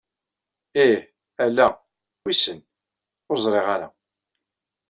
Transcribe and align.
Ih. 0.85 0.99
Ala. 1.43 1.67
Wissen. 2.25 2.59
Ur 3.29 3.37
ẓriɣ 3.43 3.67
ara. 3.75 3.87